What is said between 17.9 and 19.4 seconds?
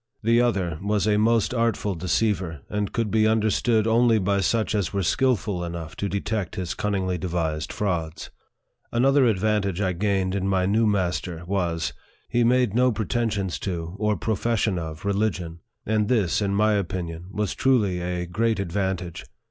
a great advantage.